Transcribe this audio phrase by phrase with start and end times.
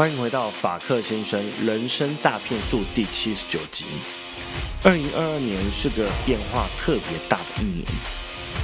[0.00, 3.84] 欢迎回到法克先生人生诈骗术第七十九集。
[4.82, 7.84] 二零二二年是个变化特别大的一年，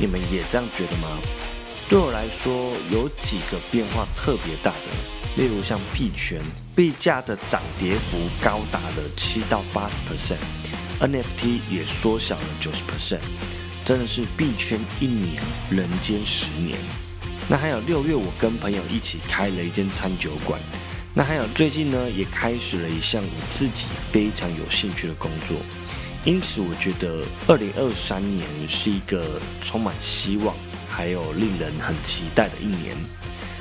[0.01, 1.19] 你们也这样觉得吗？
[1.91, 6.41] 对我来说，有几个变化特别大的，例如像币圈，
[6.75, 13.21] 币价的涨跌幅高达了七到八十 percent，NFT 也缩小了九十 percent，
[13.85, 16.79] 真的是币圈一年人间十年。
[17.47, 20.59] 那还有六月，我跟朋友一起开了一间餐酒馆。
[21.19, 25.57] 那还有最近呢，也开始了一项我自己非常有兴趣的工作。
[26.27, 30.55] 因此，我觉得二零二三年是一个充满希望，
[30.91, 32.95] 还有令人很期待的一年。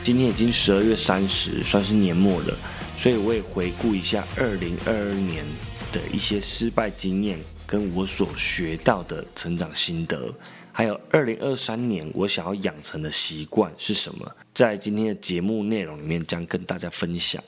[0.04, 2.54] 今天已经十二月三十，算是年末了，
[2.98, 5.46] 所以我也回顾一下二零二二年
[5.94, 7.40] 的一些失败经验，
[7.76, 10.34] 跟我所学到的成长心得。
[10.72, 14.34] 还有二零二三年我想要养成的习惯是什么？
[14.54, 17.44] 在今天的节目内容里面将跟大家分享。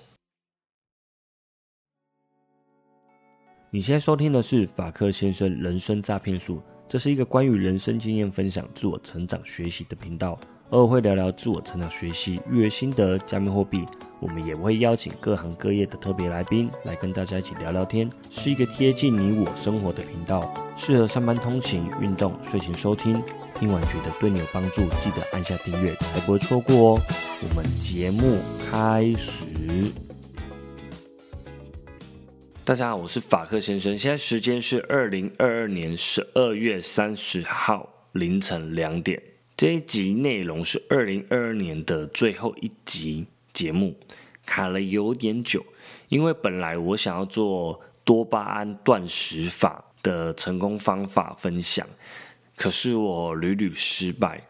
[3.69, 10.37] 你现在收听的是法克先生人生诈骗术，这是一个关于人生经验分享、自我成长学习的频道。
[10.71, 13.85] 偶尔会聊聊自我成长学习、育儿心得、加密货币，
[14.19, 23.23] 我们也会邀请各行各业的特别来宾来跟大家一起聊聊天，是一个贴近你我生活的频道，适合上班通勤、运动、睡前收听。
[23.57, 27.01] 听完觉得对你有帮助，记得按下订阅，才不会错过哦。
[27.41, 28.37] 我们节目
[28.69, 29.45] 开始。
[32.65, 39.17] 大家好，我是法克先生，现在时间是二零二二年十二月三十号凌晨两点。
[39.57, 43.97] 这一集内容是二零二二年的最后一集节目，
[44.45, 45.65] 卡了有点久，
[46.09, 51.87] 因为本来我想要做多巴胺断食法的成功方法分享，
[52.55, 54.47] 可是我屡屡失败。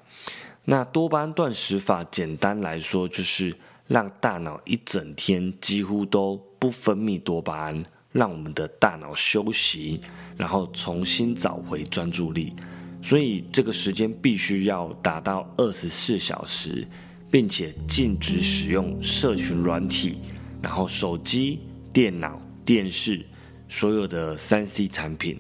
[0.66, 3.56] 那多巴胺断食法简单来说，就是
[3.88, 10.02] 让大脑一整天几乎都不分泌多巴胺，让我们的大脑休息，
[10.36, 12.54] 然后重新找回专注力。
[13.02, 16.86] 所以这个时间必须要达到二十四小时，
[17.32, 20.18] 并且禁止使用社群软体，
[20.62, 21.60] 然后手机、
[21.94, 23.26] 电脑、电视，
[23.70, 25.40] 所有的三 C 产品，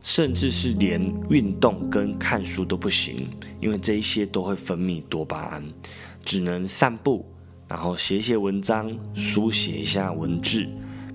[0.00, 3.28] 甚至是连运动跟看书都不行，
[3.60, 5.62] 因为这一些都会分泌多巴胺，
[6.24, 7.26] 只能散步，
[7.68, 10.66] 然后写写文章，书写一下文字，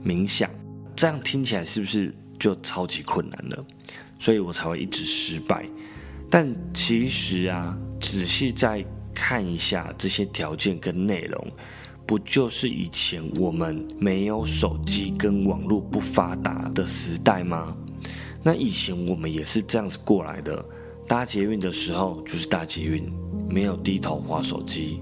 [0.05, 0.49] 冥想，
[0.95, 3.65] 这样听起来是不是就超级困难了？
[4.19, 5.65] 所以我才会一直失败。
[6.29, 11.51] 但其实啊，仔细再看一下这些条件跟内容，
[12.05, 17.75] 不就是以前我们没有手机跟网络不发达的时代吗？
[18.43, 20.63] 那以前我们也是这样子过来的。
[21.07, 23.09] 搭捷运的时候就是搭捷运，
[23.49, 25.01] 没有低头划手机，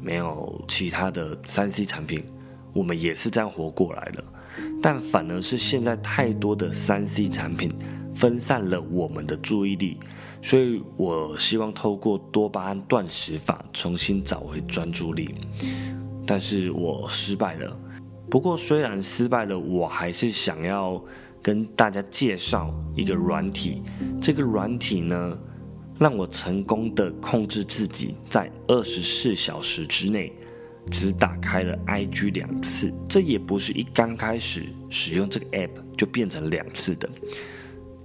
[0.00, 2.22] 没有其他的三 C 产品，
[2.72, 4.24] 我们也是这样活过来的。
[4.80, 7.68] 但反而是现在太多的三 C 产品
[8.14, 9.98] 分散了我们的注意力。
[10.42, 15.34] 所以我希望透过多巴胺断食法重新找回专注力，
[16.26, 17.76] 但是我失败了。
[18.30, 21.02] 不过虽然失败了，我还是想要
[21.42, 23.82] 跟大家介绍一个软体。
[24.18, 25.38] 这个软体呢，
[25.98, 30.32] 让我成功的控制自己在二十四小时之内
[30.90, 32.90] 只打开了 IG 两次。
[33.08, 37.06] 这也不是一刚开始使用这个 app 就变成两次的。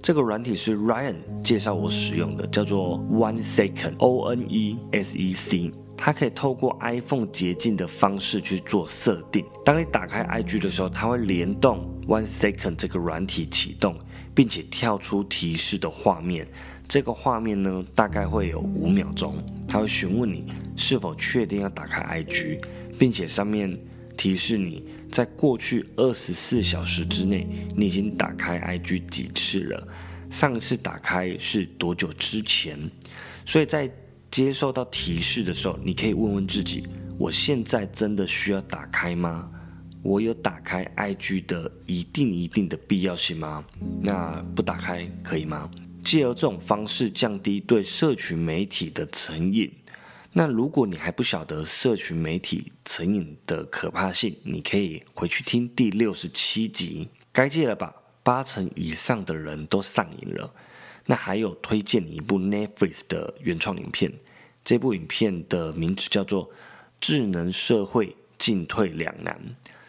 [0.02, 5.72] 这个软体是 Ryan 介绍我使用的，叫做 One Second，O N E S E C。
[5.98, 9.44] 它可以透过 iPhone 捷径的方式去做设定。
[9.64, 13.98] 当你打开 IG 的时候，它会联动 One Second 这个软体启动，
[14.34, 16.46] 并且跳出提示的画面。
[16.86, 19.34] 这个画面呢，大概会有五秒钟。
[19.66, 20.44] 它会询问你
[20.76, 22.60] 是否确定要打开 IG，
[22.98, 23.76] 并且上面
[24.18, 24.84] 提示你。
[25.10, 27.46] 在过去二十四小时之内，
[27.76, 29.88] 你已经打开 IG 几次了？
[30.30, 32.78] 上次打开是多久之前？
[33.44, 33.90] 所以在
[34.30, 39.48] 接受到提示的时候，你可以问问自己：我现在真的需要打开吗？
[40.02, 43.64] 我有打开 IG 的一定一定的必要性吗？
[44.00, 45.70] 那不打开可以吗？
[46.02, 49.72] 借由这种方式降低对社群媒体的成瘾。
[50.32, 57.94] 那如果你还不晓得社群媒体成瘾的可怕性，你可以回去听第六十七集，该戒了吧？
[58.22, 60.52] 八成以上的人都上瘾了。
[61.06, 64.12] 那还有推荐你一部 Netflix 的原创影片，
[64.64, 66.48] 这部影片的名字叫做
[67.00, 69.40] 《智能社会进退两难》，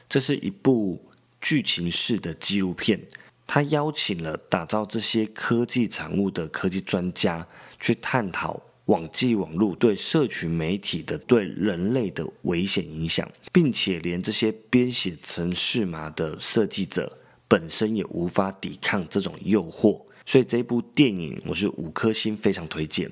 [0.08, 1.04] 这是一部
[1.42, 3.02] 剧情式的纪录片，
[3.48, 7.46] 它邀请了打造这些科技产物的科技专家
[7.80, 8.62] 去探讨。
[8.88, 17.18] 网际网络对社群媒体的对人类的危险影响，并且连这些编写程式码的设计者
[17.50, 20.02] 本身也无法抵抗这种诱惑。
[20.26, 23.12] 所以这部电影我是五颗星，非常推荐。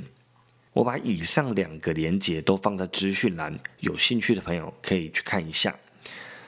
[0.72, 5.74] 我把以上两个连接都放在资讯栏，有兴趣的朋友可以去看一下。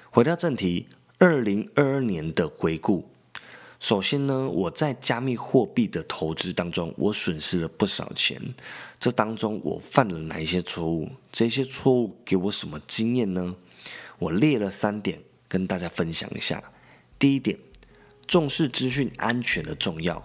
[0.09, 0.85] 回到正题，
[1.17, 3.07] 二零二二年的回顾。
[3.79, 8.41] 首先呢，我在加密货币的投资当中，我损失了不少钱。
[8.99, 11.09] 这当中我犯了哪一些错误？
[11.31, 13.55] 这些错误给我什么经验呢？
[14.19, 16.63] 我列了三点跟大家分享一下。
[17.19, 17.57] 第一点，
[18.25, 20.21] 重视资讯安全的重要。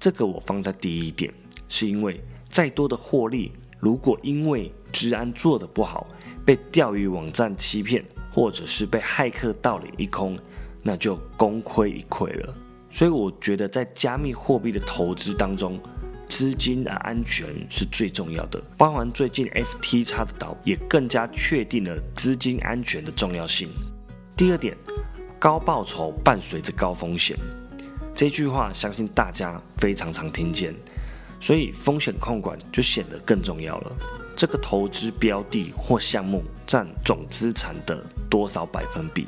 [0.00, 1.32] 这个我放在第一点，
[1.68, 2.20] 是因为。
[2.50, 3.50] 再多的获利，
[3.80, 6.06] 如果因为治安做得不好，
[6.44, 10.38] 被钓鱼网站欺骗，或者是被骇客盗领一空，
[10.82, 12.54] 那就功亏一篑了。
[12.92, 15.80] 所以我觉得在加密货币的投资当中，
[16.28, 18.62] 资金的安全是最重要的。
[18.76, 23.70] 包含最近 FTX 的倒，也更加确定了资金安全的重要性。
[24.36, 24.76] 第二点，
[25.38, 27.34] 高报酬伴随着高风险，
[28.14, 30.74] 这句话相信大家非常常听见。
[31.40, 33.92] 所以风险控管就显得更重要了。
[34.36, 39.26] 这个投资标的或项目占总资产的多少百分比？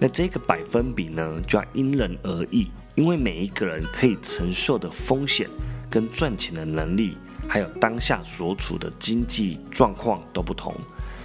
[0.00, 5.48] 那这个百分比呢，就要因人而异，因为每一个人可以承受的风险、
[5.90, 7.16] 跟赚钱的能力，
[7.48, 10.74] 还有当下所处的经济状况都不同，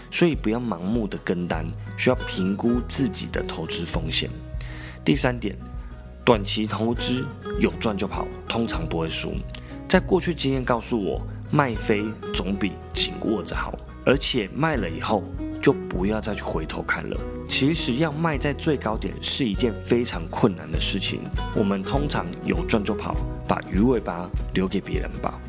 [0.10, 1.66] 所以不要盲目的跟单，
[1.98, 4.30] 需要评估自己的投资风险。
[5.06, 5.56] 第三点，
[6.26, 7.26] 短期投资
[7.60, 9.34] 有赚就跑，通常不会输。
[9.88, 11.22] 在过去经验告诉我，
[11.52, 13.74] 卖飞总比紧握着好，
[14.06, 15.24] 而且卖了以后
[15.62, 17.18] 就不要再去回头看了。
[17.48, 21.22] 其实要卖在最高点是一件非常困难的事情。
[21.56, 23.16] 我们通常有赚就跑，
[23.48, 25.40] 把鱼尾巴留给别人吧。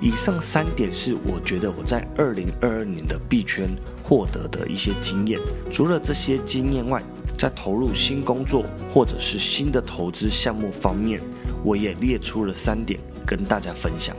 [0.00, 3.68] 以上三点是我觉得我在二零二二年的币圈
[4.02, 5.38] 获得的一些经验。
[5.70, 7.02] 除了这些经验外，
[7.36, 11.20] 在投入新工作或者是新的投资项目方面，
[11.62, 12.98] 我也列出了三点。
[13.26, 14.16] 跟大家分享，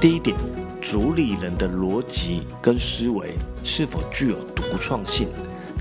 [0.00, 0.36] 第一点，
[0.82, 5.28] 主理人的逻辑跟思维是否具有独创性，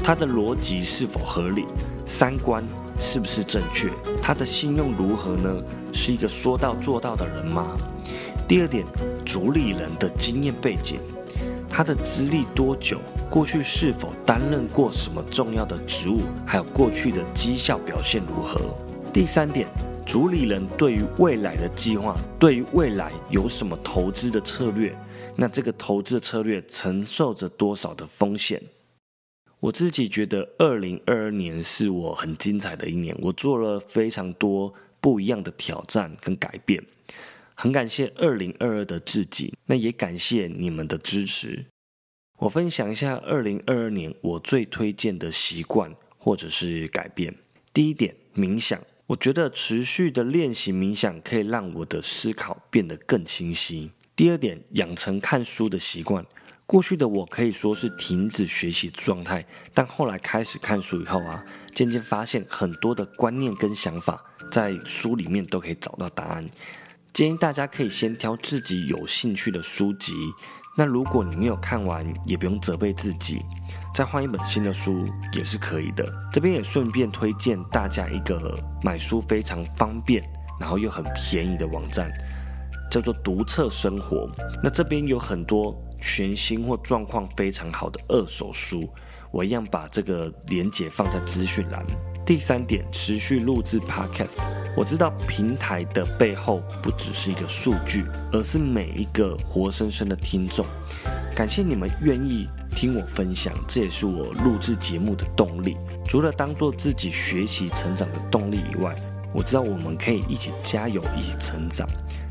[0.04, 1.66] 他的逻辑是否合理，
[2.06, 2.64] 三观
[3.00, 3.90] 是不是正确，
[4.22, 5.52] 他的信用如何呢？
[5.92, 7.76] 是一个说到做到的人吗？
[8.48, 8.86] 第二点，
[9.26, 11.00] 主理人的经验背景，
[11.68, 18.62] 他的资历多久，过去是否担任过什么重要的职务，还有过去的绩效表现如何？
[19.12, 19.68] 第三点。
[20.12, 24.94] 主理人对于未来的计划，对于未来有什么投资的策略？
[25.38, 28.62] 那这个投资的策略承受着多少的风险？
[29.62, 36.84] 我自己觉得，二零二二年是我很精彩的一年，我做了非常多不一样的挑战跟改变。
[37.56, 41.66] 很感谢二零二二的自己，那也感谢你们的支持。
[42.38, 47.34] 我分享一下二零二二年我最推荐的习惯或者是改变。
[47.74, 48.78] 第一点，冥想。
[49.08, 53.92] 我觉得持续的练习冥想可以让我的思考变得更清晰。
[54.16, 56.26] 第二点，养成看书的习惯。
[56.66, 61.44] 过去的我可以说是停止学习状态，但后来开始看书以后啊，
[61.74, 66.48] 渐渐发现很多的观念跟想法在书里面都可以找到答案。
[67.12, 70.14] 建议大家可以先挑自己有兴趣的书籍。
[70.78, 73.42] 那如果你没有看完，也不用责备自己。
[73.94, 76.06] 再换一本新的书也是可以的。
[76.32, 80.24] 这边也顺便推荐大家一个买书非常方便，
[80.60, 82.12] 然后又很便宜的网站，
[82.90, 84.30] 叫做读册生活。
[84.64, 88.90] 那这边有很多全新或状况非常好的二手书，
[89.32, 91.86] 我一样把这个链接放在资讯栏。
[92.26, 94.38] 第三点，持续录制 Podcast。
[94.78, 100.66] 我知道平台的背后不只是一个数据，而是每一个活生生的听众。
[101.36, 102.48] 感谢你们愿意。
[102.74, 105.76] 听我分享，这也是我录制节目的动力。
[106.08, 108.96] 除了当做自己学习成长的动力以外，
[109.34, 111.86] 我知道我们可以一起加油，一起成长。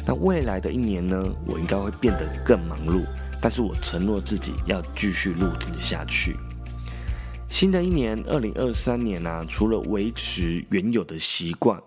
[0.06, 3.04] 那未来的一年呢，我应该会变得更忙碌，
[3.38, 6.34] 但是我承诺自己要继续录制下去。
[7.50, 11.78] 新的一年，二零二三年呢，除了维持原有的习惯，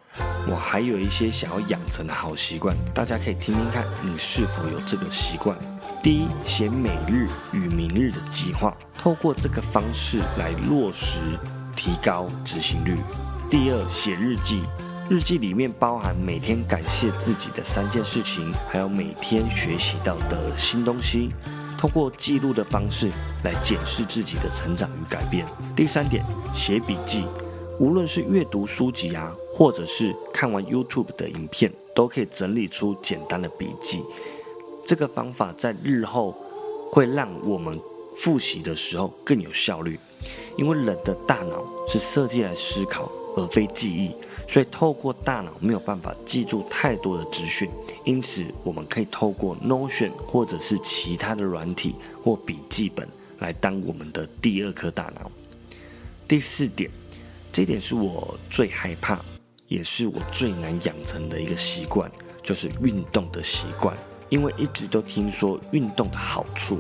[0.47, 5.57] 我还有一些想要养成的好习惯，大家可以听听看，你是否有这个习惯。
[6.03, 11.21] 第一，写每日与明日的计划，透过这个方式来落实
[11.77, 12.97] 提高执行率。
[13.49, 14.63] 第二，写日记，
[15.09, 21.29] 日记里面包含每天感谢自己的三件事情，还有每天学习到的新东西，
[21.77, 23.09] 通过记录的方式
[23.45, 25.45] 来检视自己的成长与改变。
[25.73, 26.21] 第三点，
[26.53, 27.23] 写笔记，
[27.79, 34.03] 无论是阅读书籍啊，或者是看完 YouTube 的影片，都可以整理出简单的笔记。
[34.85, 36.35] 这个方法在日后
[36.91, 37.79] 会让我们
[38.15, 39.99] 复习的时候更有效率。
[40.57, 44.11] 因为人的大脑是设计来思考，而非记忆，
[44.47, 47.69] 所以透过大脑没有办法记住太多的资讯。
[48.05, 53.07] 因此，我们可以透过 Notion 或者是其他的软体或笔记本
[53.39, 55.29] 来当我们的第二颗大脑。
[56.27, 56.89] 第四点，
[57.51, 59.19] 这点是我最害怕，
[59.67, 62.09] 也是我最难养成的一个习惯，
[62.41, 63.97] 就是运动的习惯。
[64.33, 66.79] 因为一直都听说运动的好处，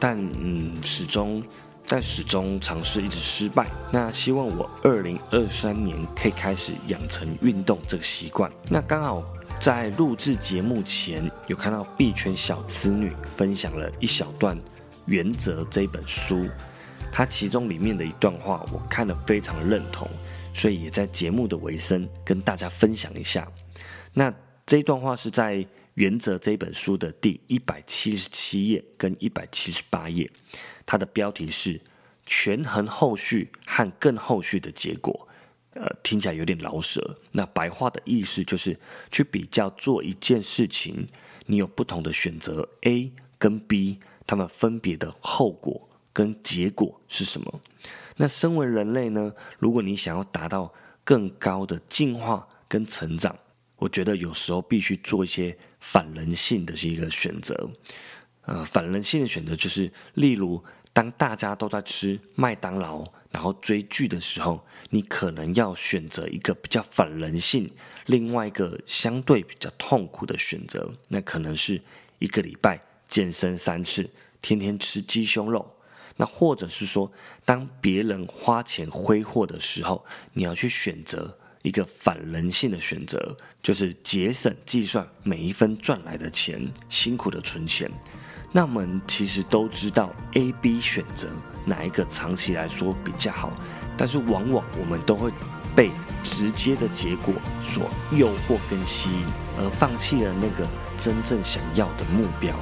[0.00, 1.42] 但嗯，始终
[1.84, 3.66] 在始终尝试一直失败。
[3.92, 8.50] 那希望我二零二三年可以开始养成运动这个习惯。
[8.70, 9.22] 那刚好
[9.60, 14.56] 在录制节目前，有看到币圈小子女分享了一小段
[15.04, 16.48] 《原则》这本书。
[17.12, 20.08] 它其中里面的一段话，我看了非常认同，
[20.54, 23.46] 所以也在节目的尾声跟大家分享一下。
[24.14, 24.32] 那
[24.64, 25.56] 这段话是在
[25.96, 30.30] 《原则》这本书的第一百七十七页跟一百七十八页，
[30.84, 31.80] 它的标题是
[32.26, 35.26] “权衡后续和更后续的结果”。
[35.72, 37.18] 呃，听起来有点老舍。
[37.32, 38.78] 那白话的意思就是
[39.10, 41.06] 去比较做一件事情，
[41.46, 45.88] 你有不同的选择 A 跟 B，他们分别的后果。
[46.12, 47.60] 跟结果是什么？
[48.16, 49.34] 那身为人类呢？
[49.58, 50.72] 如果你想要达到
[51.04, 53.38] 更高的进化跟成长，
[53.76, 57.70] 我觉得有时候必须做一些反人性的是一个选择。
[58.42, 67.68] 呃，反人性的选择就是，例如当大家都在吃麦当劳，然后追剧的时候，你可能要选择一个比较反人性，
[68.06, 71.82] 另外一个相对比较痛苦的选择，那可能是
[72.18, 74.08] 一个礼拜健身三次，
[74.40, 75.74] 天天吃鸡胸肉。
[76.16, 77.12] 那或者是说，
[77.44, 80.02] 当别人花钱挥霍的时候，
[80.32, 87.90] 你要去选择一个反人性的选择，就是节省计算每一分赚来的钱，辛苦的存钱。
[88.52, 91.28] 那我们其实都知道 A、B 选择
[91.64, 93.50] 哪一个长期来说比较好，
[93.96, 95.32] 但是往往我们都会
[95.74, 95.90] 被
[96.22, 99.26] 直接的结果所诱惑跟吸引，
[99.58, 100.64] 而放弃了那个
[100.96, 102.54] 真正想要的目标。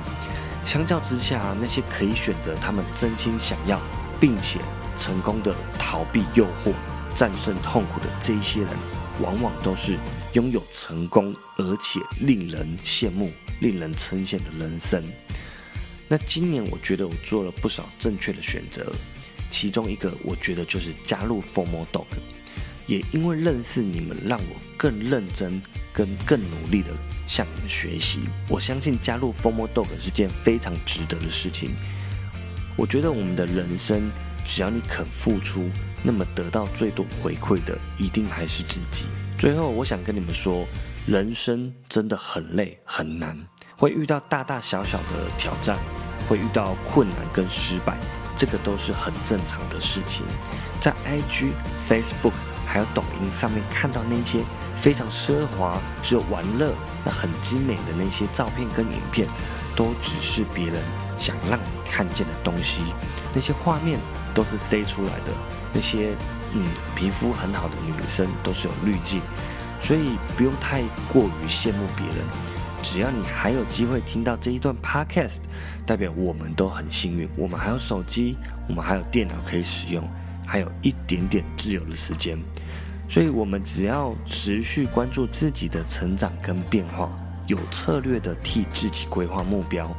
[0.64, 3.78] 相较之下，那些可以选择他们真心想要，
[4.18, 4.60] 并且
[4.96, 6.72] 成功的逃避诱惑、
[7.14, 8.70] 战胜痛苦的这一些人，
[9.20, 9.96] 往往都是
[10.32, 15.02] 拥有成功而且令人羡慕、令人称羡的人生。
[16.08, 18.92] 那今年我觉得我做了不少正确的选择，
[19.48, 22.06] 其中一个我觉得就是加入 Formal Dog，
[22.86, 26.90] 也因为认识你们，让我更认真跟更努力的。
[27.26, 31.70] 向你们学习，我相信加入 Formal Dog 是件非常值得的事情。
[32.76, 34.12] 我觉得我们的人生，
[34.44, 35.70] 只要你肯付出，
[36.04, 39.06] 那么得到最多回馈的，一定还是自己。
[39.36, 40.64] 最后，我想跟你们说，
[41.06, 43.36] 人生真的很累很难，
[43.76, 45.78] 会遇到大大小小的挑战，
[46.28, 47.96] 会遇到困难跟失败，
[48.36, 50.24] 这个都是很正常的事情。
[50.80, 51.52] 在 IG、
[51.88, 52.34] Facebook
[52.66, 54.44] 还有抖音上面看到那些。
[54.76, 56.70] 非常奢华，只有玩乐，
[57.04, 59.26] 那很精美的那些照片跟影片，
[59.74, 60.82] 都只是别人
[61.16, 62.82] 想让你看见的东西。
[63.32, 63.98] 那些画面
[64.34, 65.32] 都是塞出来的。
[65.74, 66.14] 那些
[66.54, 66.64] 嗯，
[66.94, 69.20] 皮肤很好的女生都是有滤镜，
[69.80, 72.24] 所以不用太过于羡慕别人。
[72.82, 75.38] 只要你还有机会听到这一段 podcast，
[75.86, 77.28] 代表我们都很幸运。
[77.34, 78.36] 我们还有手机，
[78.68, 80.06] 我们还有电脑可以使用，
[80.46, 82.38] 还有一点点自由的时间。
[83.08, 87.08] 所以，我们只要持续关注自己的成长跟变化，
[87.46, 89.90] 有策略的替自己规划目标，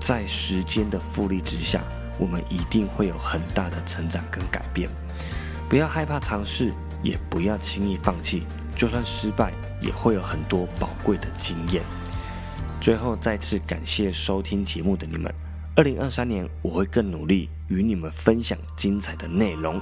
[0.00, 1.82] 在时间的复利之下，
[2.18, 4.88] 我们一定会有很大的成长跟改变。
[5.68, 8.42] 不要害怕尝试，也不要轻易放弃。
[8.74, 11.82] 就算失败，也会有很多宝贵的经验。
[12.80, 15.32] 最后，再次感谢收听节目的你们。
[15.76, 19.80] 二零二三年，我会更努力与你们分享精彩的内容。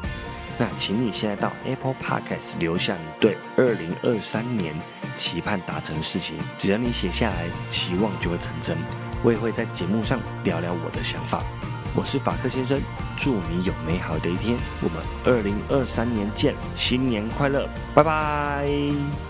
[0.58, 4.74] 那请你现在到 Apple Podcast 留下你对二零二三年
[5.16, 8.76] 期盼达成的事情，只要你写下来，期望就会成真。
[9.22, 11.42] 我也会在节目上聊聊我的想法。
[11.94, 12.80] 我是法克先生，
[13.16, 14.56] 祝你有美好的一天。
[14.82, 19.27] 我们二零二三年见，新年快乐，拜拜。